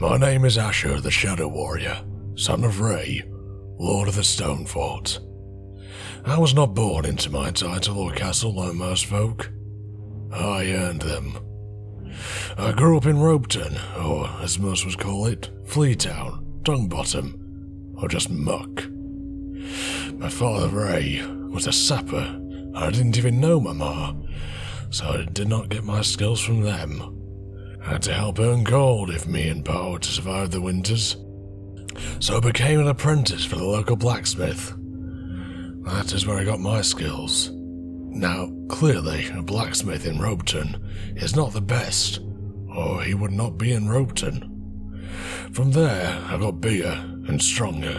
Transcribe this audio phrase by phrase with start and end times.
[0.00, 2.02] My name is Asher the Shadow Warrior,
[2.34, 3.22] son of Ray,
[3.78, 5.20] Lord of the Stone Fort.
[6.24, 9.52] I was not born into my title or castle like most folk.
[10.32, 11.38] I earned them.
[12.58, 18.30] I grew up in Ropton, or as most would call it, Fleetown, Dongbottom, or just
[18.30, 18.88] Muck.
[20.18, 22.16] My father Ray was a sapper.
[22.16, 24.12] and I didn't even know my ma,
[24.90, 27.23] so I did not get my skills from them.
[27.84, 31.16] Had to help earn gold if me and Pa were to survive the winters.
[32.18, 34.74] So I became an apprentice for the local blacksmith.
[35.84, 37.50] That is where I got my skills.
[37.52, 40.80] Now, clearly, a blacksmith in Ropton
[41.16, 42.20] is not the best,
[42.74, 44.50] or he would not be in Ropton.
[45.52, 46.92] From there, I got bigger
[47.28, 47.98] and stronger,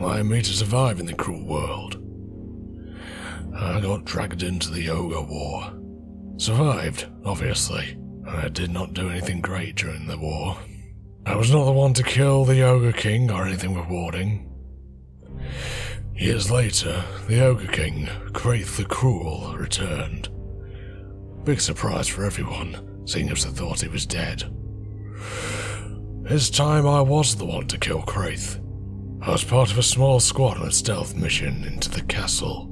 [0.00, 1.96] allowing me to survive in the cruel world.
[3.54, 5.72] I got dragged into the Ogre War.
[6.36, 7.98] Survived, obviously.
[8.28, 10.58] I did not do anything great during the war.
[11.24, 14.50] I was not the one to kill the Ogre King or anything rewarding.
[16.14, 20.28] Years later, the Ogre King, Kraith the Cruel, returned.
[21.44, 24.44] Big surprise for everyone, seeing as they thought he was dead.
[26.22, 28.60] This time I was the one to kill Kraith.
[29.22, 32.70] I was part of a small squad on a stealth mission into the castle,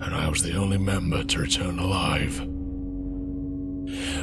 [0.00, 2.40] and I was the only member to return alive.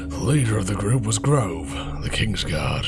[0.09, 1.71] The leader of the group was Grove,
[2.01, 2.87] the King's Guard.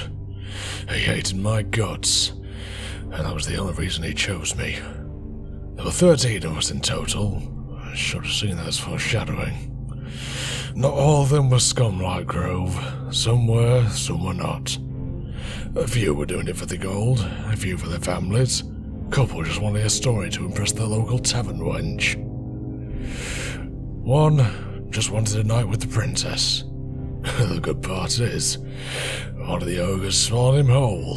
[0.89, 4.79] He hated my guts, and that was the only reason he chose me.
[5.75, 7.41] There were 13 of us in total.
[7.79, 9.53] I should have seen that as foreshadowing.
[10.75, 12.75] Not all of them were scum like Grove.
[13.11, 14.77] Some were, some were not.
[15.75, 18.63] A few were doing it for the gold, a few for their families.
[19.07, 22.15] A couple just wanted a story to impress their local tavern wench.
[24.03, 26.63] One just wanted a night with the princess.
[27.39, 28.57] The good part is,
[29.35, 31.15] one of the ogres swallowed him whole.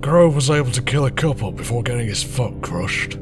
[0.00, 3.14] Grove was able to kill a couple before getting his foot crushed.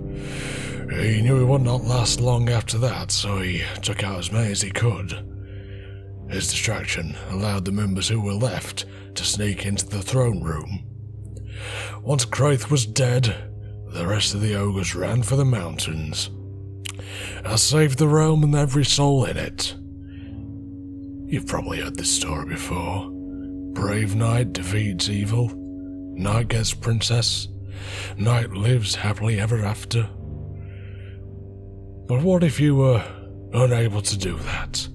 [0.90, 4.50] He knew he would not last long after that, so he took out as many
[4.50, 5.26] as he could.
[6.28, 8.84] His distraction allowed the members who were left
[9.14, 10.84] to sneak into the throne room.
[12.02, 13.50] Once Kraith was dead,
[13.88, 16.30] the rest of the ogres ran for the mountains.
[17.44, 19.74] I saved the realm and every soul in it.
[21.32, 23.08] You've probably heard this story before.
[23.72, 25.50] Brave knight defeats evil.
[26.14, 27.48] Knight gets princess.
[28.18, 30.02] Knight lives happily ever after.
[32.06, 33.02] But what if you were
[33.54, 34.86] unable to do that?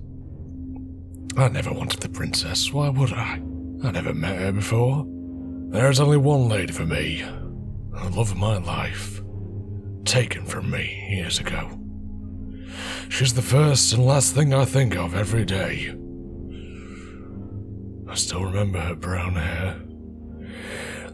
[1.36, 3.42] I never wanted the princess, why would I?
[3.84, 5.08] I never met her before.
[5.70, 9.24] There's only one lady for me, the love of my life,
[10.06, 11.80] taken from me years ago.
[13.10, 15.96] She's the first and last thing I think of every day.
[18.10, 19.82] I still remember her brown hair.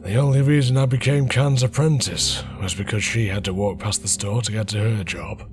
[0.04, 4.08] The only reason I became Khan's apprentice was because she had to walk past the
[4.08, 5.50] store to get to her job.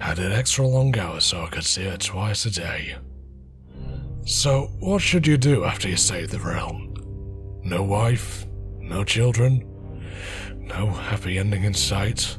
[0.00, 2.96] I did extra long hours so I could see her twice a day.
[4.24, 6.94] So, what should you do after you save the realm?
[7.62, 8.46] No wife?
[8.78, 9.64] No children?
[10.56, 12.38] No happy ending in sight?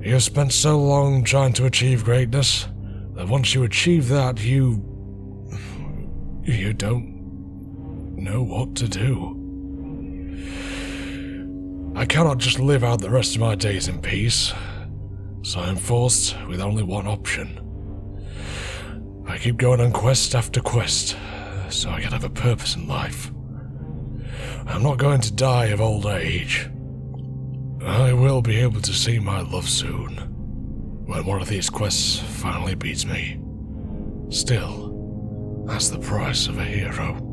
[0.00, 2.68] You have spent so long trying to achieve greatness
[3.14, 4.97] that once you achieve that, you.
[6.52, 9.34] You don't know what to do.
[11.94, 14.52] I cannot just live out the rest of my days in peace,
[15.42, 17.60] so I am forced with only one option.
[19.26, 21.16] I keep going on quest after quest,
[21.68, 23.30] so I can have a purpose in life.
[24.66, 26.70] I'm not going to die of old age.
[27.82, 30.16] I will be able to see my love soon,
[31.06, 33.40] when one of these quests finally beats me.
[34.30, 34.87] Still,
[35.68, 37.27] that's the price of a hero.